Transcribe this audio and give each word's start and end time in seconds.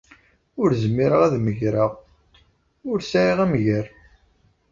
Ur 0.61 0.69
zmireɣ 0.81 1.21
ad 1.27 1.35
megreɣ. 1.45 1.91
Ur 2.89 2.97
sɛiɣ 3.11 3.37
amger. 3.43 3.85